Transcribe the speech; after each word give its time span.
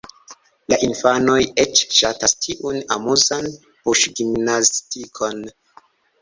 La 0.71 0.77
infanoj 0.85 1.35
eĉ 1.63 1.81
ŝatas 1.97 2.33
tiun 2.45 2.79
amuzan 2.97 3.45
buŝgimnastikon. 3.59 5.39